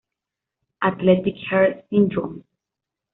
[0.81, 2.43] Athletic Heart Syndrome.